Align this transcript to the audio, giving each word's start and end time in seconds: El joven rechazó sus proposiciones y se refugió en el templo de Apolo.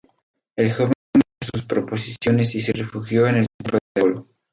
El 0.55 0.71
joven 0.73 0.93
rechazó 1.13 1.51
sus 1.59 1.63
proposiciones 1.67 2.55
y 2.55 2.61
se 2.61 2.73
refugió 2.73 3.27
en 3.27 3.35
el 3.35 3.45
templo 3.59 3.77
de 3.93 4.01
Apolo. 4.01 4.27